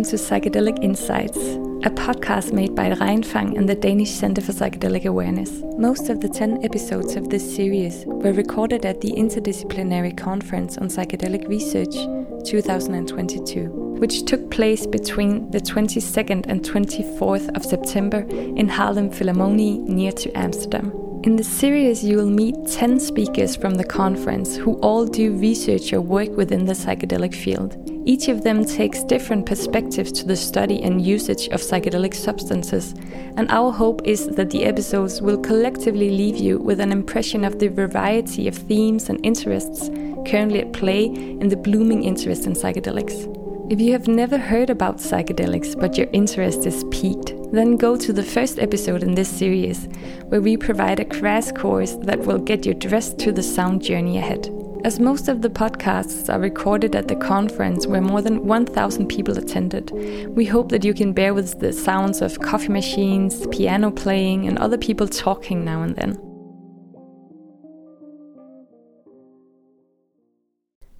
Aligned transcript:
Welcome 0.00 0.18
to 0.18 0.24
Psychedelic 0.24 0.82
Insights, 0.82 1.36
a 1.36 1.90
podcast 1.90 2.54
made 2.54 2.74
by 2.74 2.88
Reinfang 2.88 3.58
and 3.58 3.68
the 3.68 3.74
Danish 3.74 4.10
Center 4.10 4.40
for 4.40 4.52
Psychedelic 4.52 5.04
Awareness. 5.04 5.60
Most 5.76 6.08
of 6.08 6.22
the 6.22 6.28
10 6.30 6.64
episodes 6.64 7.16
of 7.16 7.28
this 7.28 7.54
series 7.54 8.04
were 8.06 8.32
recorded 8.32 8.86
at 8.86 9.02
the 9.02 9.12
Interdisciplinary 9.12 10.16
Conference 10.16 10.78
on 10.78 10.88
Psychedelic 10.88 11.46
Research 11.48 11.92
2022, 12.46 13.66
which 14.00 14.24
took 14.24 14.50
place 14.50 14.86
between 14.86 15.50
the 15.50 15.60
22nd 15.60 16.46
and 16.46 16.62
24th 16.62 17.54
of 17.54 17.62
September 17.62 18.20
in 18.30 18.70
Haarlem 18.70 19.14
Philharmonie 19.14 19.80
near 19.80 20.12
to 20.12 20.32
Amsterdam. 20.32 20.92
In 21.24 21.36
the 21.36 21.44
series, 21.44 22.02
you 22.02 22.16
will 22.16 22.30
meet 22.30 22.54
10 22.68 22.98
speakers 23.00 23.54
from 23.54 23.74
the 23.74 23.84
conference 23.84 24.56
who 24.56 24.76
all 24.76 25.04
do 25.04 25.34
research 25.34 25.92
or 25.92 26.00
work 26.00 26.30
within 26.38 26.64
the 26.64 26.72
psychedelic 26.72 27.34
field. 27.34 27.89
Each 28.06 28.28
of 28.28 28.42
them 28.42 28.64
takes 28.64 29.04
different 29.04 29.44
perspectives 29.44 30.10
to 30.12 30.26
the 30.26 30.36
study 30.36 30.82
and 30.82 31.04
usage 31.04 31.48
of 31.48 31.60
psychedelic 31.60 32.14
substances, 32.14 32.94
and 33.36 33.50
our 33.50 33.70
hope 33.70 34.00
is 34.04 34.26
that 34.26 34.50
the 34.50 34.64
episodes 34.64 35.20
will 35.20 35.38
collectively 35.38 36.10
leave 36.10 36.38
you 36.38 36.58
with 36.58 36.80
an 36.80 36.92
impression 36.92 37.44
of 37.44 37.58
the 37.58 37.68
variety 37.68 38.48
of 38.48 38.56
themes 38.56 39.10
and 39.10 39.24
interests 39.24 39.90
currently 40.26 40.60
at 40.60 40.72
play 40.72 41.04
in 41.04 41.48
the 41.48 41.56
blooming 41.56 42.04
interest 42.04 42.46
in 42.46 42.54
psychedelics. 42.54 43.36
If 43.70 43.80
you 43.80 43.92
have 43.92 44.08
never 44.08 44.38
heard 44.38 44.70
about 44.70 44.96
psychedelics 44.96 45.78
but 45.78 45.96
your 45.96 46.08
interest 46.12 46.66
is 46.66 46.84
piqued, 46.90 47.34
then 47.52 47.76
go 47.76 47.96
to 47.96 48.12
the 48.12 48.22
first 48.22 48.58
episode 48.58 49.02
in 49.02 49.14
this 49.14 49.28
series, 49.28 49.86
where 50.28 50.40
we 50.40 50.56
provide 50.56 51.00
a 51.00 51.04
crash 51.04 51.52
course 51.52 51.96
that 52.02 52.20
will 52.20 52.38
get 52.38 52.64
you 52.64 52.74
dressed 52.74 53.18
to 53.18 53.30
the 53.30 53.42
sound 53.42 53.82
journey 53.82 54.18
ahead. 54.18 54.48
As 54.82 54.98
most 54.98 55.28
of 55.28 55.42
the 55.42 55.50
podcasts 55.50 56.32
are 56.32 56.40
recorded 56.40 56.96
at 56.96 57.06
the 57.06 57.14
conference 57.14 57.86
where 57.86 58.00
more 58.00 58.22
than 58.22 58.46
1,000 58.46 59.08
people 59.08 59.36
attended, 59.36 59.90
we 60.34 60.46
hope 60.46 60.70
that 60.70 60.84
you 60.84 60.94
can 60.94 61.12
bear 61.12 61.34
with 61.34 61.60
the 61.60 61.70
sounds 61.70 62.22
of 62.22 62.40
coffee 62.40 62.70
machines, 62.70 63.46
piano 63.48 63.90
playing, 63.90 64.48
and 64.48 64.58
other 64.58 64.78
people 64.78 65.06
talking 65.06 65.66
now 65.66 65.82
and 65.82 65.96
then. 65.96 66.18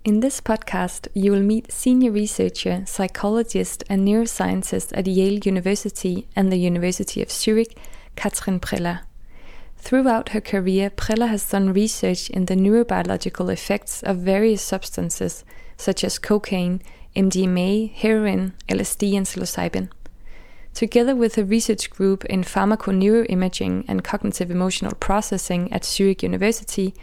In 0.05 0.21
this 0.21 0.43
podcast, 0.43 1.09
you 1.15 1.33
will 1.33 1.43
meet 1.43 1.73
senior 1.73 2.11
researcher, 2.11 2.85
psychologist, 2.87 3.83
and 3.89 4.07
neuroscientist 4.07 4.93
at 4.95 5.07
Yale 5.07 5.41
University 5.45 6.29
and 6.37 6.53
the 6.53 6.59
University 6.59 7.23
of 7.23 7.31
Zurich, 7.31 7.79
Katrin 8.15 8.61
Preller. 8.61 9.01
Throughout 9.81 10.29
her 10.31 10.41
career, 10.41 10.91
Preller 10.91 11.29
has 11.29 11.49
done 11.49 11.73
research 11.73 12.29
in 12.31 12.45
the 12.45 12.55
neurobiological 12.55 13.51
effects 13.51 14.03
of 14.03 14.19
various 14.19 14.63
substances 14.63 15.43
such 15.77 16.05
as 16.05 16.19
cocaine, 16.19 16.83
MDMA, 17.17 17.93
heroin, 17.93 18.53
LSD, 18.69 19.17
and 19.17 19.27
psilocybin. 19.27 19.89
Together 20.75 21.17
with 21.17 21.37
a 21.39 21.45
research 21.45 21.91
group 21.91 22.25
in 22.27 22.45
pharmaconeuroimaging 22.45 23.87
and 23.89 24.05
cognitive 24.05 24.51
emotional 24.51 24.93
processing 25.01 25.73
at 25.73 25.85
Zurich 25.85 26.23
University, 26.23 26.95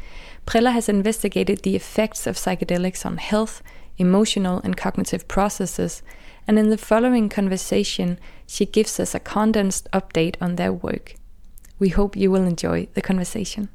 Preller 0.45 0.71
has 0.71 0.87
investigated 0.87 1.63
the 1.63 1.75
effects 1.75 2.27
of 2.27 2.37
psychedelics 2.37 3.05
on 3.05 3.17
health, 3.17 3.61
emotional, 3.97 4.61
and 4.63 4.77
cognitive 4.77 5.27
processes, 5.27 6.03
and 6.47 6.57
in 6.57 6.69
the 6.69 6.77
following 6.77 7.27
conversation, 7.27 8.19
she 8.45 8.65
gives 8.65 8.99
us 8.99 9.13
a 9.13 9.19
condensed 9.19 9.89
update 9.91 10.35
on 10.39 10.55
their 10.55 10.71
work. 10.71 11.15
We 11.79 11.89
hope 11.89 12.15
you 12.15 12.31
will 12.31 12.43
enjoy 12.43 12.87
the 12.95 13.01
conversation. 13.01 13.69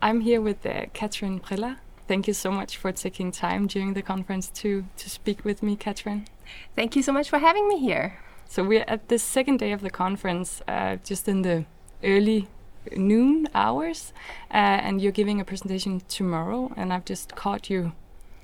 I'm 0.00 0.22
here 0.22 0.40
with 0.40 0.66
uh, 0.66 0.86
Katrin 0.92 1.38
Preller. 1.38 1.76
Thank 2.08 2.26
you 2.26 2.34
so 2.34 2.50
much 2.50 2.76
for 2.76 2.90
taking 2.90 3.30
time 3.30 3.68
during 3.68 3.94
the 3.94 4.02
conference 4.02 4.48
to, 4.48 4.84
to 4.96 5.08
speak 5.08 5.44
with 5.44 5.62
me, 5.62 5.76
Katrin. 5.76 6.26
Thank 6.74 6.96
you 6.96 7.02
so 7.02 7.12
much 7.12 7.30
for 7.30 7.38
having 7.38 7.68
me 7.68 7.78
here. 7.78 8.18
So, 8.48 8.64
we're 8.64 8.84
at 8.88 9.08
the 9.08 9.18
second 9.18 9.58
day 9.60 9.70
of 9.70 9.80
the 9.80 9.90
conference, 9.90 10.60
uh, 10.66 10.96
just 11.04 11.28
in 11.28 11.42
the 11.42 11.64
early 12.02 12.48
noon 12.96 13.46
hours, 13.54 14.12
uh, 14.50 14.56
and 14.56 15.00
you're 15.00 15.12
giving 15.12 15.40
a 15.40 15.44
presentation 15.44 16.02
tomorrow, 16.08 16.72
and 16.76 16.92
I've 16.92 17.04
just 17.04 17.36
caught 17.36 17.70
you 17.70 17.92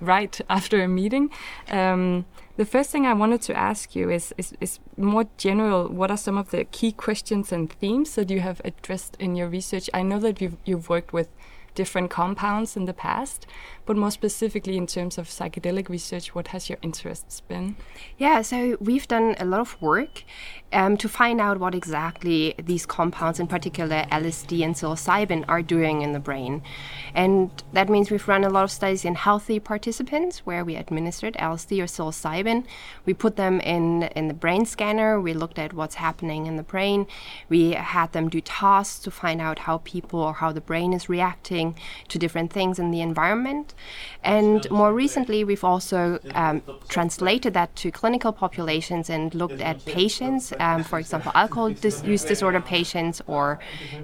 right 0.00 0.40
after 0.48 0.82
a 0.82 0.88
meeting. 0.88 1.30
Um, 1.70 2.26
the 2.56 2.64
first 2.64 2.90
thing 2.90 3.06
I 3.06 3.12
wanted 3.14 3.40
to 3.42 3.56
ask 3.56 3.94
you 3.94 4.10
is, 4.10 4.34
is, 4.36 4.52
is 4.60 4.80
more 4.96 5.26
general. 5.36 5.88
What 5.88 6.10
are 6.10 6.16
some 6.16 6.36
of 6.36 6.50
the 6.50 6.64
key 6.64 6.90
questions 6.90 7.52
and 7.52 7.72
themes 7.72 8.16
that 8.16 8.30
you 8.30 8.40
have 8.40 8.60
addressed 8.64 9.16
in 9.20 9.36
your 9.36 9.48
research? 9.48 9.88
I 9.94 10.02
know 10.02 10.18
that 10.18 10.40
you've 10.40 10.56
you've 10.64 10.88
worked 10.88 11.12
with 11.12 11.28
different 11.78 12.10
compounds 12.10 12.76
in 12.76 12.86
the 12.86 12.92
past, 12.92 13.46
but 13.86 13.96
more 13.96 14.10
specifically 14.10 14.76
in 14.76 14.84
terms 14.84 15.16
of 15.16 15.28
psychedelic 15.28 15.88
research, 15.88 16.34
what 16.34 16.48
has 16.48 16.68
your 16.68 16.78
interests 16.82 17.40
been? 17.40 17.76
Yeah, 18.18 18.42
so 18.42 18.76
we've 18.80 19.06
done 19.06 19.36
a 19.38 19.44
lot 19.44 19.60
of 19.60 19.80
work 19.80 20.24
um, 20.72 20.96
to 20.96 21.08
find 21.08 21.40
out 21.40 21.60
what 21.60 21.76
exactly 21.76 22.56
these 22.70 22.84
compounds, 22.84 23.38
in 23.38 23.46
particular 23.46 24.04
LSD 24.10 24.64
and 24.64 24.74
psilocybin, 24.74 25.44
are 25.46 25.62
doing 25.62 26.02
in 26.02 26.12
the 26.12 26.18
brain. 26.18 26.62
And 27.14 27.50
that 27.72 27.88
means 27.88 28.10
we've 28.10 28.26
run 28.26 28.42
a 28.42 28.50
lot 28.50 28.64
of 28.64 28.72
studies 28.72 29.04
in 29.04 29.14
healthy 29.14 29.60
participants 29.60 30.40
where 30.40 30.64
we 30.64 30.74
administered 30.74 31.34
LSD 31.34 31.80
or 31.80 31.86
psilocybin. 31.86 32.64
We 33.06 33.14
put 33.14 33.36
them 33.36 33.60
in, 33.60 34.02
in 34.18 34.26
the 34.26 34.34
brain 34.34 34.66
scanner, 34.66 35.20
we 35.20 35.32
looked 35.32 35.60
at 35.60 35.72
what's 35.72 35.94
happening 35.94 36.46
in 36.46 36.56
the 36.56 36.68
brain, 36.74 37.06
we 37.48 37.70
had 37.72 38.12
them 38.12 38.28
do 38.28 38.40
tasks 38.40 38.98
to 39.04 39.12
find 39.12 39.40
out 39.40 39.60
how 39.60 39.78
people 39.78 40.20
or 40.20 40.34
how 40.34 40.50
the 40.50 40.60
brain 40.60 40.92
is 40.92 41.08
reacting 41.08 41.67
to 42.08 42.18
different 42.18 42.52
things 42.52 42.78
in 42.78 42.90
the 42.90 43.00
environment. 43.00 43.74
And 44.24 44.68
more 44.70 44.92
recently, 44.92 45.44
we've 45.44 45.64
also 45.64 46.18
um, 46.34 46.62
translated 46.88 47.54
that 47.54 47.74
to 47.76 47.90
clinical 47.90 48.32
populations 48.32 49.10
and 49.10 49.34
looked 49.34 49.60
at 49.60 49.84
patients 49.84 50.52
um, 50.60 50.84
for 50.84 50.98
example, 50.98 51.32
alcohol 51.34 51.70
dis- 51.70 52.02
use 52.04 52.24
disorder 52.24 52.60
patients 52.60 53.22
or 53.26 53.58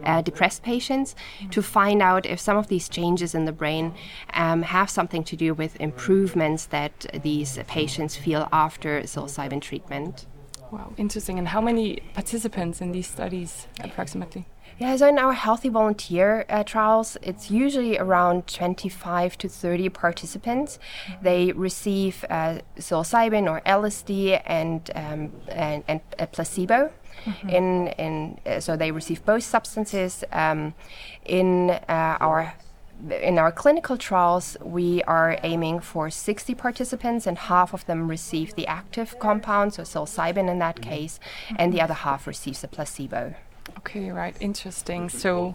uh, 0.04 0.20
depressed 0.22 0.62
patients, 0.62 1.14
to 1.50 1.62
find 1.62 2.02
out 2.02 2.26
if 2.26 2.38
some 2.40 2.56
of 2.56 2.68
these 2.68 2.88
changes 2.88 3.34
in 3.34 3.44
the 3.44 3.52
brain 3.52 3.94
um, 4.34 4.62
have 4.62 4.90
something 4.90 5.24
to 5.24 5.36
do 5.36 5.54
with 5.54 5.80
improvements 5.80 6.66
that 6.66 7.06
these 7.22 7.58
patients 7.66 8.16
feel 8.16 8.48
after 8.52 9.00
psilocybin 9.02 9.60
treatment. 9.60 10.26
Wow, 10.70 10.92
interesting. 10.96 11.38
And 11.38 11.48
how 11.48 11.60
many 11.60 12.00
participants 12.14 12.80
in 12.80 12.92
these 12.92 13.06
studies 13.06 13.66
approximately? 13.80 14.46
Yeah, 14.78 14.96
so 14.96 15.08
in 15.08 15.18
our 15.18 15.32
healthy 15.32 15.68
volunteer 15.68 16.44
uh, 16.48 16.64
trials, 16.64 17.16
it's 17.22 17.50
usually 17.50 17.96
around 17.96 18.46
25 18.48 19.38
to 19.38 19.48
30 19.48 19.88
participants. 19.90 20.78
They 21.22 21.52
receive 21.52 22.24
uh, 22.28 22.58
psilocybin 22.76 23.48
or 23.48 23.60
LSD 23.60 24.42
and, 24.44 24.90
um, 24.94 25.32
and, 25.48 25.84
and, 25.86 26.00
a 26.18 26.26
placebo. 26.26 26.92
Mm-hmm. 27.24 27.48
In, 27.48 27.88
in, 27.88 28.40
uh, 28.44 28.60
so 28.60 28.76
they 28.76 28.90
receive 28.90 29.24
both 29.24 29.44
substances. 29.44 30.24
Um, 30.32 30.74
in 31.24 31.70
uh, 31.70 32.18
our 32.20 32.54
in 33.10 33.38
our 33.38 33.50
clinical 33.50 33.96
trials, 33.96 34.56
we 34.62 35.02
are 35.02 35.38
aiming 35.42 35.80
for 35.80 36.10
60 36.10 36.54
participants, 36.54 37.26
and 37.26 37.36
half 37.36 37.74
of 37.74 37.84
them 37.86 38.08
receive 38.08 38.54
the 38.54 38.66
active 38.66 39.18
compound, 39.18 39.74
so 39.74 39.82
psilocybin 39.82 40.48
in 40.48 40.58
that 40.60 40.80
case, 40.80 41.18
and 41.56 41.72
the 41.72 41.80
other 41.80 41.94
half 41.94 42.26
receives 42.26 42.62
a 42.62 42.68
placebo. 42.68 43.34
Okay, 43.78 44.10
right, 44.10 44.36
interesting. 44.40 45.08
So 45.08 45.54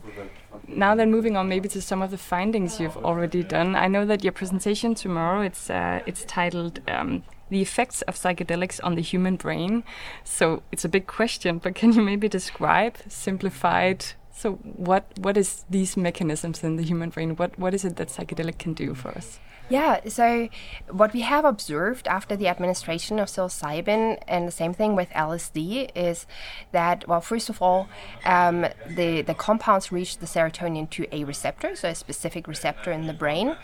now 0.67 0.95
then 0.95 1.11
moving 1.11 1.37
on 1.37 1.47
maybe 1.47 1.69
to 1.69 1.81
some 1.81 2.01
of 2.01 2.11
the 2.11 2.17
findings 2.17 2.79
you've 2.79 2.97
already 2.97 3.43
done. 3.43 3.75
I 3.75 3.87
know 3.87 4.05
that 4.05 4.23
your 4.23 4.33
presentation 4.33 4.95
tomorrow 4.95 5.41
it's 5.41 5.69
uh, 5.69 6.01
it's 6.05 6.25
titled 6.25 6.79
um, 6.87 7.23
the 7.49 7.61
effects 7.61 8.01
of 8.03 8.15
psychedelics 8.15 8.79
on 8.83 8.95
the 8.95 9.01
human 9.01 9.35
brain. 9.35 9.83
So 10.23 10.63
it's 10.71 10.85
a 10.85 10.89
big 10.89 11.07
question, 11.07 11.59
but 11.59 11.75
can 11.75 11.93
you 11.93 12.01
maybe 12.01 12.27
describe 12.29 12.97
simplified 13.07 14.05
so 14.39 14.53
what 14.53 15.03
what 15.17 15.35
is 15.35 15.65
these 15.69 15.97
mechanisms 15.97 16.63
in 16.63 16.77
the 16.77 16.83
human 16.83 17.09
brain? 17.09 17.35
What 17.35 17.59
what 17.59 17.73
is 17.73 17.83
it 17.83 17.97
that 17.97 18.07
psychedelic 18.07 18.57
can 18.57 18.73
do 18.73 18.93
for 18.93 19.09
us? 19.09 19.39
Yeah, 19.69 20.07
so 20.07 20.49
what 20.89 21.13
we 21.13 21.21
have 21.21 21.45
observed 21.45 22.07
after 22.07 22.35
the 22.35 22.47
administration 22.47 23.19
of 23.19 23.27
psilocybin, 23.27 24.21
and 24.27 24.47
the 24.47 24.51
same 24.51 24.73
thing 24.73 24.95
with 24.95 25.09
LSD, 25.11 25.91
is 25.95 26.25
that, 26.71 27.07
well, 27.07 27.21
first 27.21 27.49
of 27.49 27.61
all, 27.61 27.87
um, 28.25 28.65
the, 28.87 29.21
the 29.21 29.35
compounds 29.35 29.91
reach 29.91 30.17
the 30.17 30.25
serotonin 30.25 30.89
2A 30.89 31.25
receptor, 31.27 31.75
so 31.75 31.89
a 31.89 31.95
specific 31.95 32.47
receptor 32.47 32.91
in 32.91 33.07
the 33.07 33.13
brain. 33.13 33.55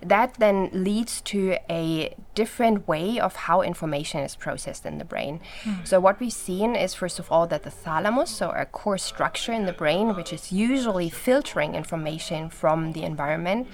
That 0.00 0.34
then 0.34 0.70
leads 0.72 1.20
to 1.22 1.56
a 1.70 2.14
different 2.34 2.88
way 2.88 3.20
of 3.20 3.36
how 3.36 3.62
information 3.62 4.20
is 4.20 4.34
processed 4.34 4.84
in 4.84 4.98
the 4.98 5.04
brain. 5.04 5.40
Mm. 5.62 5.86
So, 5.86 6.00
what 6.00 6.18
we've 6.18 6.32
seen 6.32 6.74
is, 6.74 6.92
first 6.92 7.20
of 7.20 7.30
all, 7.30 7.46
that 7.46 7.62
the 7.62 7.70
thalamus, 7.70 8.30
so 8.30 8.50
a 8.50 8.66
core 8.66 8.98
structure 8.98 9.52
in 9.52 9.66
the 9.66 9.72
brain, 9.72 10.16
which 10.16 10.32
is 10.32 10.50
usually 10.50 11.08
filtering 11.08 11.76
information 11.76 12.50
from 12.50 12.92
the 12.92 13.04
environment, 13.04 13.68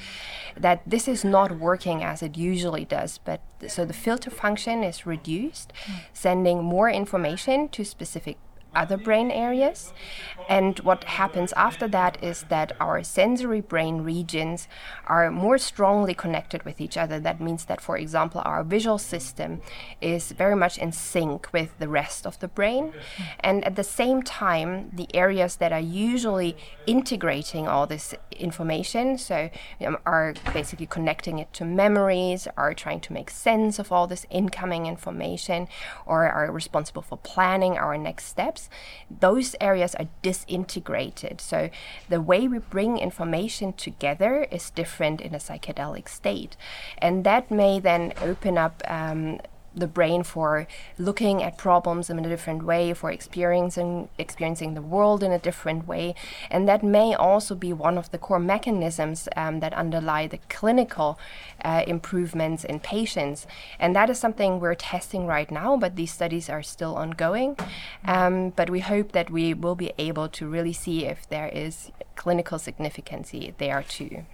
that 0.60 0.82
this 0.87 1.08
is 1.08 1.25
not 1.25 1.58
working 1.58 2.02
as 2.02 2.22
it 2.22 2.37
usually 2.37 2.84
does. 2.84 3.19
But 3.19 3.40
so 3.66 3.84
the 3.84 3.93
filter 3.93 4.31
function 4.31 4.82
is 4.82 5.06
reduced, 5.06 5.72
mm. 5.87 6.00
sending 6.12 6.62
more 6.62 6.90
information 6.90 7.69
to 7.70 7.84
specific 7.84 8.37
other 8.75 8.97
brain 8.97 9.31
areas. 9.31 9.93
And 10.49 10.79
what 10.81 11.05
happens 11.05 11.53
after 11.55 11.87
that 11.88 12.23
is 12.23 12.44
that 12.49 12.73
our 12.81 13.03
sensory 13.03 13.61
brain 13.61 14.03
regions 14.03 14.69
are 15.06 15.31
more 15.31 15.59
strongly 15.59 16.15
connected 16.15 16.62
with 16.65 16.81
each 16.81 16.97
other. 16.97 17.20
That 17.20 17.41
means 17.41 17.67
that, 17.67 17.81
for 17.81 17.97
example, 17.99 18.41
our 18.44 18.65
visual 18.65 18.99
system 18.99 19.61
is 20.00 20.32
very 20.32 20.56
much 20.56 20.79
in 20.79 20.93
sync 20.93 21.53
with 21.53 21.70
the 21.79 21.88
rest 21.88 22.26
of 22.26 22.38
the 22.38 22.49
brain. 22.49 22.93
And 23.41 23.65
at 23.65 23.76
the 23.76 23.85
same 23.85 24.23
time, 24.23 24.91
the 24.93 25.09
areas 25.15 25.56
that 25.56 25.73
are 25.73 25.81
usually 25.81 26.56
integrating 26.87 27.69
all 27.69 27.87
this 27.87 28.15
information, 28.31 29.19
so 29.19 29.50
um, 29.85 29.99
are 30.06 30.35
basically 30.55 30.87
connecting 30.87 31.38
it 31.38 31.53
to 31.53 31.65
memories, 31.65 32.49
are 32.56 32.73
trying 32.73 33.00
to 33.00 33.12
make 33.12 33.31
sense 33.31 33.79
of 33.79 33.93
all 33.93 34.06
this 34.06 34.25
incoming 34.31 34.87
information, 34.87 35.69
or 36.06 36.26
are 36.26 36.50
responsible 36.50 37.03
for 37.03 37.19
planning 37.19 37.76
our 37.76 37.99
next 37.99 38.25
steps, 38.25 38.57
those 39.10 39.55
areas 39.60 39.94
are 39.94 40.08
disintegrated. 40.22 41.40
So 41.40 41.70
the 42.08 42.20
way 42.20 42.49
we 42.49 42.58
bring 42.58 42.99
information 42.99 43.72
together 43.72 44.46
is 44.50 44.70
different 44.70 45.20
in 45.20 45.34
a 45.34 45.38
psychedelic 45.38 46.08
state. 46.08 46.56
And 46.99 47.25
that 47.25 47.50
may 47.50 47.81
then 47.81 48.12
open 48.20 48.58
up 48.58 48.82
um, 48.87 49.40
the 49.79 49.87
brain 49.87 50.23
for 50.23 50.67
looking 50.99 51.43
at 51.43 51.57
problems 51.57 52.11
in 52.11 52.19
a 52.19 52.29
different 52.29 52.65
way, 52.65 52.93
for 52.95 53.11
experiencing 53.11 54.09
experiencing 54.19 54.75
the 54.75 54.83
world 54.83 55.23
in 55.23 55.33
a 55.33 55.39
different 55.39 55.87
way, 55.87 56.15
and 56.51 56.69
that 56.69 56.83
may 56.83 57.15
also 57.15 57.55
be 57.55 57.73
one 57.73 57.99
of 57.99 58.11
the 58.11 58.19
core 58.19 58.39
mechanisms 58.39 59.29
um, 59.37 59.61
that 59.61 59.73
underlie 59.75 60.27
the 60.27 60.39
clinical 60.49 61.19
uh, 61.65 61.83
improvements 61.87 62.65
in 62.65 62.81
patients. 62.81 63.47
And 63.79 63.95
that 63.97 64.11
is 64.11 64.19
something 64.19 64.61
we're 64.61 64.75
testing 64.75 65.27
right 65.27 65.51
now, 65.51 65.77
but 65.77 65.97
these 65.97 66.13
studies 66.13 66.49
are 66.49 66.63
still 66.63 66.97
ongoing. 66.97 67.57
Um, 68.05 68.51
but 68.51 68.71
we 68.71 68.81
hope 68.81 69.13
that 69.13 69.31
we 69.31 69.55
will 69.55 69.75
be 69.75 69.93
able 69.99 70.29
to 70.29 70.47
really 70.47 70.73
see 70.73 71.07
if 71.07 71.29
there 71.29 71.49
is 71.49 71.91
clinical 72.17 72.59
significance 72.59 73.33
there 73.59 73.83
too. 73.83 74.25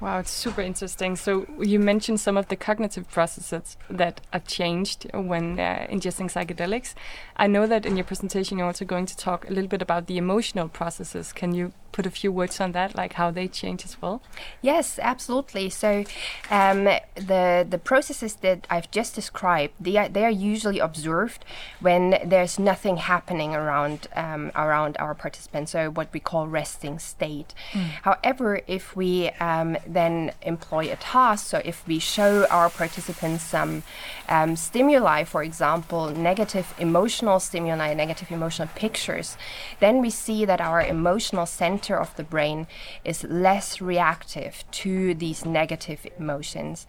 Wow, 0.00 0.18
it's 0.18 0.30
super 0.30 0.60
interesting. 0.60 1.16
So 1.16 1.46
you 1.58 1.78
mentioned 1.78 2.20
some 2.20 2.36
of 2.36 2.48
the 2.48 2.56
cognitive 2.56 3.08
processes 3.10 3.76
that 3.88 4.20
are 4.32 4.40
changed 4.40 5.06
when 5.14 5.58
uh, 5.58 5.86
ingesting 5.88 6.30
psychedelics. 6.30 6.94
I 7.36 7.46
know 7.46 7.66
that 7.66 7.86
in 7.86 7.96
your 7.96 8.04
presentation 8.04 8.58
you're 8.58 8.66
also 8.66 8.84
going 8.84 9.06
to 9.06 9.16
talk 9.16 9.48
a 9.48 9.52
little 9.52 9.68
bit 9.68 9.80
about 9.80 10.06
the 10.06 10.18
emotional 10.18 10.68
processes. 10.68 11.32
Can 11.32 11.54
you 11.54 11.72
put 11.94 12.06
a 12.06 12.10
few 12.10 12.32
words 12.32 12.60
on 12.60 12.72
that, 12.72 12.96
like 12.96 13.12
how 13.14 13.30
they 13.30 13.46
change 13.46 13.84
as 13.84 13.94
well? 14.02 14.20
Yes, 14.60 14.98
absolutely. 14.98 15.70
So 15.70 16.04
um, 16.50 16.84
the 17.14 17.64
the 17.74 17.80
processes 17.90 18.34
that 18.46 18.66
I've 18.68 18.90
just 18.90 19.14
described, 19.14 19.74
they 19.80 19.96
are, 19.96 20.08
they 20.08 20.24
are 20.24 20.36
usually 20.54 20.80
observed 20.80 21.44
when 21.80 22.02
there's 22.32 22.58
nothing 22.58 22.96
happening 22.96 23.54
around 23.54 24.08
um, 24.16 24.50
around 24.56 24.96
our 24.98 25.14
participants, 25.14 25.70
so 25.70 25.80
what 25.98 26.08
we 26.12 26.20
call 26.30 26.48
resting 26.48 26.98
state. 26.98 27.54
Mm. 27.72 27.88
However, 28.08 28.60
if 28.66 28.96
we 28.96 29.30
um, 29.50 29.76
then 29.86 30.32
employ 30.42 30.84
a 30.90 30.96
task, 30.96 31.46
so 31.46 31.62
if 31.64 31.86
we 31.86 32.00
show 32.00 32.32
our 32.50 32.70
participants 32.70 33.44
some 33.44 33.84
um, 34.28 34.56
stimuli, 34.56 35.22
for 35.22 35.42
example, 35.44 36.10
negative 36.10 36.74
emotional 36.78 37.38
stimuli, 37.38 37.94
negative 37.94 38.32
emotional 38.32 38.68
pictures, 38.74 39.36
then 39.78 40.00
we 40.02 40.10
see 40.10 40.44
that 40.44 40.60
our 40.60 40.82
emotional 40.82 41.46
center 41.46 41.83
center 41.84 42.00
of 42.00 42.14
the 42.16 42.24
brain 42.24 42.66
is 43.04 43.24
less 43.24 43.80
reactive 43.80 44.64
to 44.70 45.14
these 45.14 45.44
negative 45.44 46.06
emotions. 46.18 46.86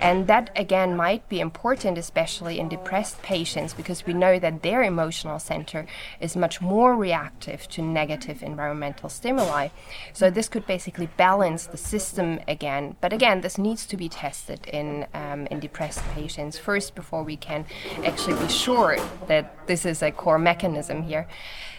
And 0.00 0.26
that, 0.28 0.50
again, 0.54 0.96
might 0.96 1.28
be 1.28 1.40
important, 1.40 1.98
especially 1.98 2.58
in 2.60 2.68
depressed 2.68 3.22
patients, 3.22 3.74
because 3.74 4.06
we 4.06 4.14
know 4.14 4.38
that 4.38 4.62
their 4.62 4.82
emotional 4.82 5.38
center 5.38 5.86
is 6.20 6.36
much 6.36 6.60
more 6.60 6.94
reactive 6.94 7.66
to 7.68 7.82
negative 7.82 8.42
environmental 8.42 9.08
stimuli. 9.08 9.68
So, 10.12 10.30
this 10.30 10.48
could 10.48 10.66
basically 10.66 11.08
balance 11.16 11.66
the 11.66 11.76
system 11.76 12.40
again. 12.46 12.96
But 13.00 13.12
again, 13.12 13.40
this 13.40 13.58
needs 13.58 13.86
to 13.86 13.96
be 13.96 14.08
tested 14.08 14.60
in, 14.66 15.06
um, 15.14 15.46
in 15.50 15.60
depressed 15.60 16.04
patients 16.14 16.58
first 16.58 16.94
before 16.94 17.22
we 17.24 17.36
can 17.36 17.64
actually 18.04 18.38
be 18.38 18.48
sure 18.48 18.96
that 19.26 19.66
this 19.66 19.84
is 19.84 20.02
a 20.02 20.10
core 20.10 20.38
mechanism 20.38 21.02
here. 21.02 21.26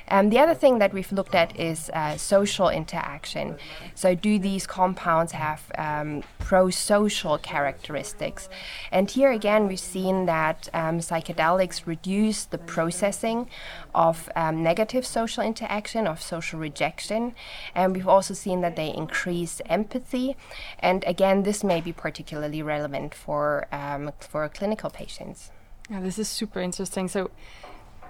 Um, 0.10 0.30
the 0.30 0.40
other 0.40 0.54
thing 0.54 0.80
that 0.80 0.94
we've 0.94 1.12
looked 1.12 1.36
at 1.36 1.60
is 1.60 1.90
uh, 1.94 2.18
social 2.18 2.70
interaction. 2.70 3.58
So, 3.96 4.16
do 4.16 4.40
these 4.40 4.66
compounds 4.66 5.34
have 5.34 5.72
um, 5.78 6.24
pro 6.40 6.70
social 6.70 7.38
characteristics? 7.38 8.50
And 8.92 9.10
here 9.12 9.32
again, 9.32 9.68
we've 9.68 9.80
seen 9.80 10.26
that 10.26 10.70
um, 10.74 11.00
psychedelics 11.00 11.86
reduce 11.86 12.46
the 12.46 12.58
processing 12.58 13.50
of 13.94 14.30
um, 14.36 14.64
negative 14.64 15.06
social 15.06 15.44
interaction, 15.44 16.08
of 16.08 16.22
social 16.22 16.60
rejection. 16.60 17.36
And 17.76 17.94
we've 17.94 18.08
also 18.08 18.34
seen 18.34 18.62
that 18.62 18.76
they 18.76 18.94
increase 18.94 19.62
empathy. 19.66 20.38
And 20.80 21.04
again, 21.06 21.44
this 21.44 21.64
may 21.64 21.82
be 21.82 21.92
particularly 21.92 22.62
relevant 22.62 23.14
for, 23.14 23.68
um, 23.72 24.12
for 24.20 24.48
clinical 24.50 24.90
patients. 24.90 25.52
Yeah, 25.90 26.02
this 26.02 26.20
is 26.20 26.28
super 26.28 26.60
interesting. 26.60 27.08
So, 27.08 27.32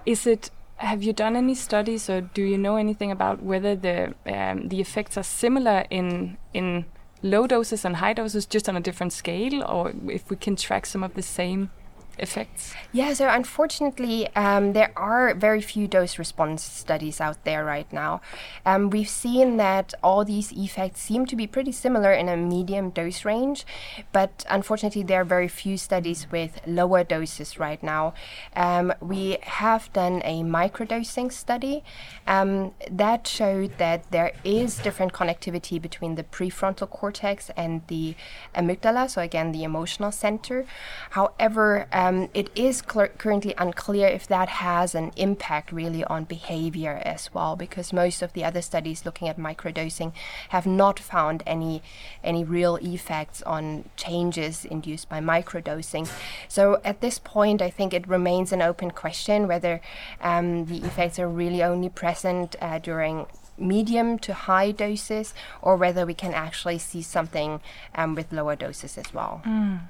is 0.04 0.26
it 0.26 0.50
have 0.78 1.02
you 1.02 1.12
done 1.12 1.36
any 1.36 1.54
studies, 1.54 2.08
or 2.08 2.20
do 2.20 2.42
you 2.42 2.56
know 2.56 2.76
anything 2.76 3.10
about 3.10 3.42
whether 3.42 3.74
the 3.76 4.14
um, 4.26 4.68
the 4.68 4.80
effects 4.80 5.16
are 5.16 5.22
similar 5.22 5.84
in 5.90 6.38
in 6.54 6.86
low 7.22 7.46
doses 7.46 7.84
and 7.84 7.96
high 7.96 8.12
doses, 8.12 8.46
just 8.46 8.68
on 8.68 8.76
a 8.76 8.80
different 8.80 9.12
scale, 9.12 9.62
or 9.64 9.92
if 10.06 10.30
we 10.30 10.36
can 10.36 10.56
track 10.56 10.86
some 10.86 11.02
of 11.02 11.14
the 11.14 11.22
same 11.22 11.70
effects? 12.18 12.74
Yeah, 12.92 13.12
so 13.12 13.28
unfortunately, 13.28 14.28
um, 14.34 14.72
there 14.72 14.92
are 14.96 15.34
very 15.34 15.60
few 15.60 15.86
dose 15.86 16.18
response 16.18 16.62
studies 16.62 17.20
out 17.20 17.44
there 17.44 17.64
right 17.64 17.90
now. 17.92 18.20
Um, 18.64 18.90
we've 18.90 19.08
seen 19.08 19.56
that 19.58 19.94
all 20.02 20.24
these 20.24 20.52
effects 20.52 21.00
seem 21.00 21.26
to 21.26 21.36
be 21.36 21.46
pretty 21.46 21.72
similar 21.72 22.12
in 22.12 22.28
a 22.28 22.36
medium 22.36 22.90
dose 22.90 23.24
range, 23.24 23.66
but 24.12 24.44
unfortunately, 24.48 25.02
there 25.02 25.20
are 25.20 25.24
very 25.24 25.48
few 25.48 25.76
studies 25.76 26.26
with 26.30 26.60
lower 26.66 27.04
doses 27.04 27.58
right 27.58 27.82
now. 27.82 28.14
Um, 28.56 28.92
we 29.00 29.38
have 29.42 29.92
done 29.92 30.22
a 30.24 30.42
microdosing 30.42 31.32
study 31.32 31.84
um, 32.26 32.72
that 32.90 33.26
showed 33.26 33.78
that 33.78 34.10
there 34.10 34.32
is 34.44 34.78
different 34.78 35.12
connectivity 35.12 35.80
between 35.80 36.14
the 36.14 36.24
prefrontal 36.24 36.88
cortex 36.88 37.50
and 37.56 37.82
the 37.88 38.14
amygdala, 38.54 39.10
so 39.10 39.22
again, 39.22 39.52
the 39.52 39.64
emotional 39.64 40.12
center. 40.12 40.64
However, 41.10 41.86
um, 42.08 42.28
it 42.34 42.50
is 42.54 42.82
cl- 42.90 43.08
currently 43.18 43.54
unclear 43.58 44.06
if 44.06 44.26
that 44.26 44.48
has 44.48 44.94
an 44.94 45.12
impact 45.16 45.72
really 45.72 46.04
on 46.04 46.24
behavior 46.24 47.00
as 47.04 47.32
well, 47.34 47.56
because 47.56 47.92
most 47.92 48.22
of 48.22 48.32
the 48.32 48.44
other 48.44 48.62
studies 48.62 49.04
looking 49.04 49.28
at 49.28 49.38
microdosing 49.38 50.12
have 50.48 50.66
not 50.66 50.98
found 50.98 51.42
any 51.46 51.82
any 52.24 52.44
real 52.44 52.76
effects 52.76 53.42
on 53.42 53.84
changes 53.96 54.64
induced 54.64 55.08
by 55.08 55.20
microdosing. 55.20 56.08
So 56.48 56.80
at 56.84 57.00
this 57.00 57.18
point, 57.18 57.62
I 57.62 57.70
think 57.70 57.92
it 57.92 58.08
remains 58.08 58.52
an 58.52 58.62
open 58.62 58.90
question 58.90 59.48
whether 59.48 59.80
um, 60.20 60.66
the 60.66 60.78
effects 60.78 61.18
are 61.18 61.28
really 61.28 61.62
only 61.62 61.88
present 61.88 62.56
uh, 62.60 62.78
during 62.78 63.26
medium 63.58 64.18
to 64.20 64.32
high 64.32 64.70
doses, 64.70 65.34
or 65.60 65.76
whether 65.76 66.06
we 66.06 66.14
can 66.14 66.32
actually 66.32 66.78
see 66.78 67.02
something 67.02 67.60
um, 67.94 68.14
with 68.14 68.32
lower 68.32 68.56
doses 68.56 68.96
as 68.96 69.12
well. 69.12 69.42
Mm. 69.44 69.80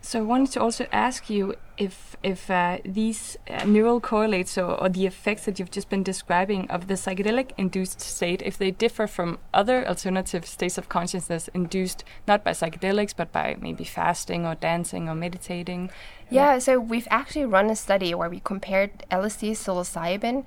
So 0.00 0.20
I 0.20 0.22
wanted 0.22 0.52
to 0.52 0.60
also 0.60 0.86
ask 0.92 1.28
you 1.28 1.54
if 1.78 2.16
if 2.22 2.50
uh, 2.50 2.78
these 2.84 3.38
uh, 3.48 3.64
neural 3.64 4.00
correlates 4.00 4.58
or, 4.58 4.72
or, 4.82 4.88
the 4.88 5.06
effects 5.06 5.44
that 5.44 5.58
you've 5.58 5.70
just 5.70 5.88
been 5.88 6.02
describing 6.02 6.68
of 6.68 6.88
the 6.88 6.94
psychedelic 6.94 7.52
induced 7.56 8.00
state, 8.00 8.42
if 8.42 8.58
they 8.58 8.72
differ 8.72 9.06
from 9.06 9.38
other 9.54 9.86
alternative 9.86 10.44
states 10.44 10.76
of 10.76 10.88
consciousness 10.88 11.48
induced 11.54 12.02
not 12.26 12.42
by 12.42 12.50
psychedelics 12.50 13.14
but 13.16 13.30
by 13.30 13.56
maybe 13.60 13.84
fasting 13.84 14.44
or 14.44 14.56
dancing 14.56 15.08
or 15.08 15.14
meditating. 15.14 15.90
Yeah, 16.30 16.54
yeah. 16.54 16.58
so 16.58 16.80
we've 16.80 17.08
actually 17.10 17.46
run 17.46 17.70
a 17.70 17.76
study 17.76 18.14
where 18.14 18.28
we 18.28 18.40
compared 18.40 19.04
LSD, 19.10 19.52
psilocybin, 19.52 20.44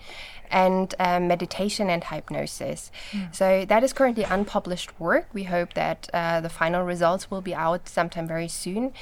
and 0.51 0.93
um, 0.99 1.27
meditation 1.27 1.89
and 1.89 2.03
hypnosis. 2.03 2.91
Mm. 3.11 3.33
So 3.33 3.65
that 3.65 3.83
is 3.83 3.93
currently 3.93 4.23
unpublished 4.23 4.99
work. 4.99 5.27
We 5.33 5.43
hope 5.43 5.73
that 5.73 6.09
uh, 6.13 6.41
the 6.41 6.49
final 6.49 6.83
results 6.83 7.31
will 7.31 7.41
be 7.41 7.55
out 7.55 7.87
sometime 7.87 8.27
very 8.27 8.49
soon. 8.49 8.93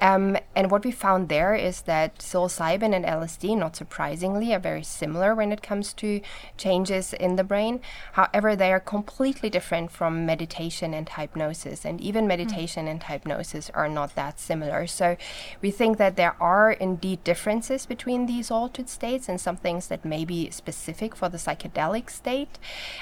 Um, 0.00 0.38
and 0.56 0.70
what 0.70 0.84
we 0.84 0.90
found 0.90 1.28
there 1.28 1.54
is 1.54 1.73
that 1.82 2.18
psilocybin 2.18 2.94
and 2.94 3.04
LSD, 3.04 3.56
not 3.56 3.76
surprisingly, 3.76 4.54
are 4.54 4.58
very 4.58 4.82
similar 4.82 5.34
when 5.34 5.52
it 5.52 5.62
comes 5.62 5.92
to 5.94 6.20
changes 6.56 7.12
in 7.12 7.36
the 7.36 7.44
brain. 7.44 7.80
However, 8.12 8.56
they 8.56 8.72
are 8.72 8.80
completely 8.80 9.50
different 9.50 9.90
from 9.90 10.26
meditation 10.26 10.94
and 10.94 11.08
hypnosis. 11.08 11.84
And 11.84 12.00
even 12.00 12.24
hmm. 12.24 12.28
meditation 12.28 12.86
mm. 12.86 12.90
and 12.90 13.02
hypnosis 13.02 13.70
are 13.70 13.88
not 13.88 14.14
that 14.14 14.40
similar. 14.40 14.86
So 14.86 15.16
we 15.60 15.70
think 15.70 15.98
that 15.98 16.16
there 16.16 16.36
are 16.40 16.72
indeed 16.72 17.24
differences 17.24 17.86
between 17.86 18.26
these 18.26 18.50
altered 18.50 18.88
states 18.88 19.28
and 19.28 19.40
some 19.40 19.56
things 19.56 19.88
that 19.88 20.04
may 20.04 20.24
be 20.24 20.50
specific 20.50 20.94
specific 20.94 21.16
for 21.16 21.28
the 21.28 21.38
psychedelic 21.38 22.10
state. 22.10 22.58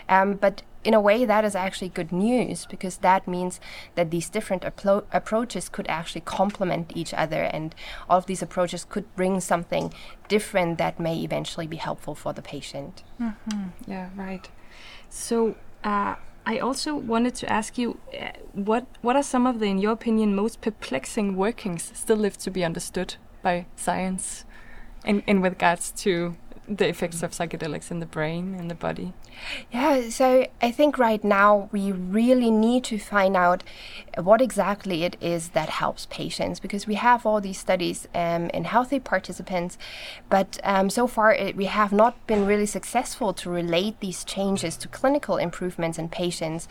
Um, 0.09 0.35
but 0.35 0.62
in 0.85 0.95
a 0.95 1.01
way, 1.01 1.25
that 1.25 1.45
is 1.45 1.55
actually 1.55 1.89
good 1.89 2.12
news 2.12 2.67
because 2.67 2.99
that 2.99 3.29
means 3.29 3.61
that 3.95 4.11
these 4.11 4.29
different 4.29 4.62
appro- 4.62 5.05
approaches 5.12 5.69
could 5.69 5.87
actually 5.89 6.23
complement 6.23 6.93
each 6.95 7.15
other, 7.15 7.43
and 7.43 7.75
all 8.09 8.19
of 8.19 8.27
these 8.27 8.43
approaches 8.43 8.85
could 8.85 9.15
bring 9.15 9.41
something 9.41 9.93
different 10.29 10.79
that 10.79 10.99
may 10.99 11.19
eventually 11.23 11.67
be 11.67 11.77
helpful 11.77 12.15
for 12.15 12.33
the 12.33 12.43
patient. 12.43 13.03
Mm-hmm. 13.21 13.69
Yeah, 13.87 14.11
right. 14.17 14.49
So, 15.09 15.57
uh, 15.85 16.17
I 16.45 16.59
also 16.59 16.97
wanted 16.97 17.37
to 17.37 17.53
ask 17.53 17.79
you 17.79 18.01
uh, 18.21 18.31
what 18.53 18.87
what 19.01 19.15
are 19.15 19.23
some 19.23 19.47
of 19.47 19.61
the, 19.61 19.67
in 19.67 19.79
your 19.79 19.93
opinion, 19.93 20.35
most 20.35 20.61
perplexing 20.61 21.37
workings 21.37 21.93
still 21.95 22.17
left 22.17 22.41
to 22.41 22.51
be 22.51 22.65
understood 22.65 23.15
by 23.43 23.67
science 23.77 24.45
in, 25.05 25.21
in 25.27 25.41
regards 25.41 25.93
to 25.93 26.37
the 26.69 26.88
effects 26.88 27.23
of 27.23 27.33
psychedelics 27.33 27.90
in 27.90 28.00
the 28.00 28.07
brain 28.07 28.54
and 28.59 28.71
the 28.71 28.75
body? 28.75 29.12
Yeah, 29.73 30.11
so 30.11 30.47
I 30.61 30.71
think 30.71 30.99
right 30.99 31.23
now 31.25 31.69
we 31.73 31.90
really 31.90 32.50
need 32.50 32.85
to 32.85 32.99
find 32.99 33.37
out 33.37 33.64
what 34.16 34.40
exactly 34.40 35.04
it 35.04 35.16
is 35.21 35.50
that 35.50 35.69
helps 35.69 36.07
patients 36.11 36.61
because 36.61 36.87
we 36.87 36.95
have 36.95 37.26
all 37.26 37.40
these 37.40 37.59
studies 37.59 38.07
um, 38.14 38.50
in 38.50 38.64
healthy 38.64 39.00
participants, 39.00 39.78
but 40.28 40.61
um, 40.62 40.90
so 40.90 41.07
far 41.07 41.33
it, 41.33 41.57
we 41.57 41.64
have 41.64 41.92
not 41.92 42.26
been 42.26 42.47
really 42.47 42.66
successful 42.66 43.33
to 43.33 43.50
relate 43.50 43.99
these 44.00 44.23
changes 44.23 44.76
to 44.76 44.88
clinical 44.88 45.38
improvements 45.38 45.99
in 45.99 46.09
patients. 46.09 46.69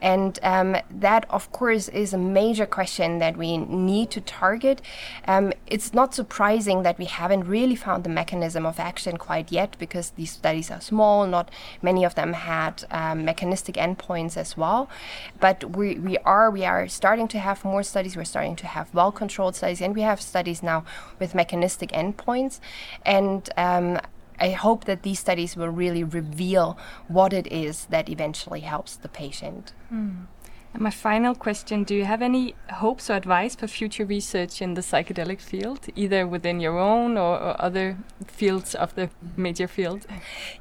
And 0.00 0.38
um, 0.42 0.76
that, 0.90 1.26
of 1.30 1.50
course, 1.52 1.88
is 1.88 2.12
a 2.12 2.18
major 2.18 2.66
question 2.66 3.18
that 3.20 3.36
we 3.36 3.56
need 3.56 4.10
to 4.10 4.20
target. 4.20 4.82
Um, 5.26 5.52
it's 5.66 5.94
not 5.94 6.14
surprising 6.14 6.82
that 6.82 6.98
we 6.98 7.06
haven't 7.06 7.44
really 7.44 7.76
found 7.76 8.04
the 8.04 8.10
mechanism 8.10 8.66
of 8.66 8.78
action 8.78 9.16
quite 9.30 9.52
yet 9.52 9.76
because 9.78 10.10
these 10.18 10.32
studies 10.32 10.72
are 10.72 10.80
small, 10.80 11.24
not 11.24 11.46
many 11.82 12.02
of 12.04 12.12
them 12.16 12.32
had 12.32 12.74
um, 12.90 13.24
mechanistic 13.24 13.76
endpoints 13.76 14.36
as 14.36 14.56
well. 14.56 14.88
But 15.38 15.58
we, 15.76 15.86
we 16.06 16.18
are 16.34 16.50
we 16.50 16.64
are 16.72 16.88
starting 16.88 17.28
to 17.28 17.38
have 17.38 17.64
more 17.64 17.84
studies. 17.84 18.16
We're 18.16 18.32
starting 18.34 18.56
to 18.56 18.66
have 18.66 18.86
well 18.92 19.12
controlled 19.12 19.54
studies, 19.54 19.80
and 19.80 19.94
we 19.94 20.02
have 20.02 20.20
studies 20.20 20.62
now 20.72 20.78
with 21.20 21.30
mechanistic 21.42 21.90
endpoints. 22.02 22.54
And 23.06 23.40
um, 23.56 23.86
I 24.40 24.50
hope 24.66 24.80
that 24.90 25.00
these 25.02 25.20
studies 25.20 25.54
will 25.58 25.74
really 25.84 26.02
reveal 26.02 26.76
what 27.06 27.32
it 27.32 27.46
is 27.64 27.86
that 27.94 28.08
eventually 28.08 28.62
helps 28.74 28.96
the 28.96 29.08
patient. 29.08 29.64
Mm. 29.92 30.26
And 30.72 30.82
my 30.82 30.90
final 30.90 31.34
question 31.34 31.84
Do 31.84 31.94
you 31.94 32.04
have 32.04 32.22
any 32.22 32.54
hopes 32.70 33.10
or 33.10 33.14
advice 33.14 33.54
for 33.54 33.66
future 33.66 34.04
research 34.04 34.62
in 34.62 34.74
the 34.74 34.80
psychedelic 34.80 35.40
field, 35.40 35.86
either 35.96 36.26
within 36.26 36.60
your 36.60 36.78
own 36.78 37.16
or, 37.16 37.38
or 37.38 37.60
other 37.60 37.98
fields 38.26 38.74
of 38.74 38.94
the 38.94 39.10
major 39.36 39.66
field? 39.66 40.06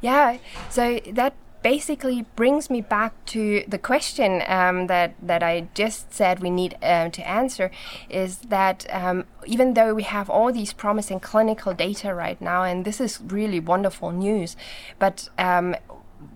Yeah, 0.02 0.38
so 0.70 1.00
that 1.14 1.34
basically 1.62 2.26
brings 2.36 2.70
me 2.70 2.82
back 2.82 3.14
to 3.26 3.64
the 3.68 3.78
question 3.78 4.42
um, 4.48 4.88
that 4.88 5.14
that 5.22 5.44
I 5.44 5.68
just 5.74 6.14
said 6.14 6.40
we 6.40 6.50
need 6.50 6.78
uh, 6.82 7.10
to 7.10 7.28
answer 7.28 7.70
is 8.10 8.38
that 8.50 8.86
um, 8.90 9.26
even 9.46 9.74
though 9.74 9.94
we 9.94 10.04
have 10.04 10.30
all 10.30 10.52
these 10.52 10.74
promising 10.74 11.20
clinical 11.20 11.74
data 11.74 12.14
right 12.14 12.40
now, 12.42 12.64
and 12.64 12.86
this 12.86 13.02
is 13.02 13.20
really 13.22 13.60
wonderful 13.60 14.12
news, 14.12 14.56
but 14.98 15.30
um, 15.38 15.76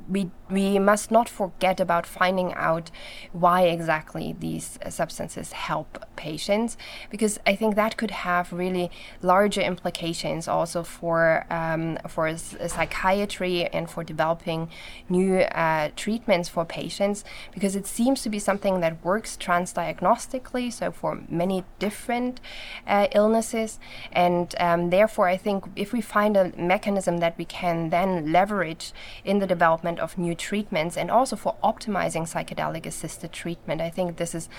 we 0.09 0.31
we 0.49 0.77
must 0.77 1.09
not 1.09 1.29
forget 1.29 1.79
about 1.79 2.05
finding 2.05 2.53
out 2.53 2.91
why 3.31 3.63
exactly 3.63 4.35
these 4.39 4.77
substances 4.89 5.53
help 5.53 6.05
patients, 6.15 6.77
because 7.09 7.39
I 7.47 7.55
think 7.55 7.75
that 7.75 7.97
could 7.97 8.11
have 8.11 8.51
really 8.53 8.91
larger 9.21 9.61
implications 9.61 10.47
also 10.47 10.83
for 10.83 11.45
um, 11.49 11.97
for 12.07 12.37
psychiatry 12.37 13.65
and 13.67 13.89
for 13.89 14.03
developing 14.03 14.69
new 15.09 15.39
uh, 15.39 15.89
treatments 15.95 16.49
for 16.49 16.65
patients, 16.65 17.23
because 17.53 17.75
it 17.75 17.87
seems 17.87 18.21
to 18.23 18.29
be 18.29 18.39
something 18.39 18.81
that 18.81 19.03
works 19.03 19.37
transdiagnostically, 19.37 20.71
so 20.71 20.91
for 20.91 21.21
many 21.29 21.63
different 21.79 22.41
uh, 22.85 23.07
illnesses, 23.13 23.79
and 24.11 24.55
um, 24.59 24.89
therefore 24.89 25.27
I 25.27 25.37
think 25.37 25.65
if 25.75 25.93
we 25.93 26.01
find 26.01 26.37
a 26.37 26.51
mechanism 26.57 27.17
that 27.17 27.37
we 27.37 27.45
can 27.45 27.89
then 27.89 28.31
leverage 28.31 28.91
in 29.23 29.39
the 29.39 29.47
development 29.47 29.99
of 29.99 30.17
new 30.17 30.32
treatments 30.35 30.97
and 30.97 31.09
also 31.11 31.35
for 31.35 31.55
optimizing 31.63 32.23
psychedelic 32.23 32.85
assisted 32.85 33.31
treatment. 33.31 33.81
I 33.81 33.89
think 33.89 34.17
this 34.17 34.33
is 34.35 34.49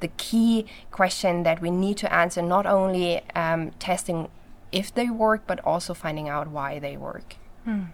the 0.00 0.08
key 0.08 0.66
question 0.90 1.42
that 1.42 1.60
we 1.60 1.70
need 1.70 1.96
to 1.98 2.12
answer, 2.12 2.42
not 2.42 2.66
only 2.66 3.22
um, 3.34 3.70
testing 3.72 4.28
if 4.72 4.92
they 4.92 5.08
work, 5.08 5.42
but 5.46 5.60
also 5.64 5.94
finding 5.94 6.28
out 6.28 6.48
why 6.48 6.78
they 6.78 6.96
work. 6.96 7.36
Hmm. 7.64 7.84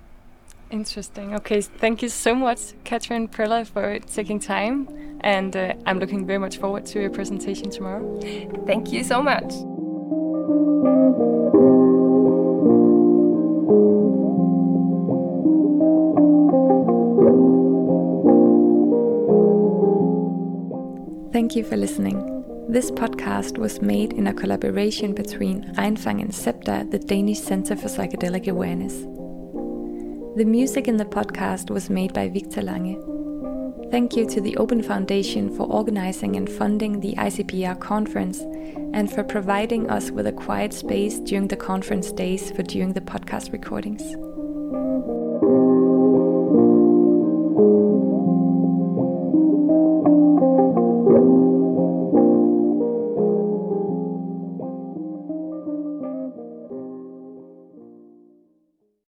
Interesting. 0.70 1.34
Okay, 1.34 1.60
thank 1.60 2.00
you 2.00 2.08
so 2.08 2.34
much, 2.34 2.60
Katrin 2.84 3.28
Preller, 3.28 3.66
for 3.66 3.98
taking 3.98 4.38
time. 4.38 5.18
And 5.20 5.54
uh, 5.54 5.74
I'm 5.84 5.98
looking 5.98 6.26
very 6.26 6.38
much 6.38 6.58
forward 6.58 6.86
to 6.86 7.00
your 7.00 7.10
presentation 7.10 7.70
tomorrow. 7.70 8.18
Thank 8.66 8.92
you 8.92 9.04
so 9.04 9.20
much. 9.22 9.52
Thank 21.40 21.56
you 21.56 21.64
for 21.64 21.78
listening. 21.78 22.44
This 22.68 22.90
podcast 22.90 23.56
was 23.56 23.80
made 23.80 24.12
in 24.12 24.26
a 24.26 24.34
collaboration 24.34 25.14
between 25.14 25.72
Reinfang 25.72 26.20
and 26.20 26.30
CEPTA, 26.30 26.90
the 26.90 26.98
Danish 26.98 27.38
Center 27.38 27.76
for 27.76 27.88
Psychedelic 27.88 28.46
Awareness. 28.46 28.92
The 30.36 30.44
music 30.44 30.86
in 30.86 30.98
the 30.98 31.06
podcast 31.06 31.70
was 31.70 31.88
made 31.88 32.12
by 32.12 32.28
Victor 32.28 32.60
Lange. 32.60 33.00
Thank 33.90 34.16
you 34.16 34.28
to 34.28 34.42
the 34.42 34.58
Open 34.58 34.82
Foundation 34.82 35.48
for 35.56 35.62
organizing 35.62 36.36
and 36.36 36.46
funding 36.46 37.00
the 37.00 37.14
ICPR 37.14 37.80
conference 37.80 38.40
and 38.92 39.10
for 39.10 39.24
providing 39.24 39.88
us 39.88 40.10
with 40.10 40.26
a 40.26 40.32
quiet 40.32 40.74
space 40.74 41.20
during 41.20 41.48
the 41.48 41.56
conference 41.56 42.12
days 42.12 42.50
for 42.50 42.62
doing 42.64 42.92
the 42.92 43.00
podcast 43.00 43.50
recordings. 43.50 44.02